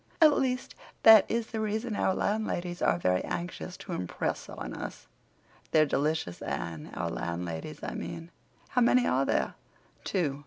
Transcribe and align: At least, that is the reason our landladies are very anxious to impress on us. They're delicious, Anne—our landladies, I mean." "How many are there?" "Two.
At 0.19 0.35
least, 0.39 0.73
that 1.03 1.29
is 1.29 1.45
the 1.51 1.59
reason 1.59 1.95
our 1.95 2.15
landladies 2.15 2.81
are 2.81 2.97
very 2.97 3.21
anxious 3.23 3.77
to 3.77 3.91
impress 3.91 4.49
on 4.49 4.73
us. 4.73 5.05
They're 5.69 5.85
delicious, 5.85 6.41
Anne—our 6.41 7.11
landladies, 7.11 7.83
I 7.83 7.93
mean." 7.93 8.31
"How 8.69 8.81
many 8.81 9.05
are 9.05 9.25
there?" 9.27 9.53
"Two. 10.03 10.39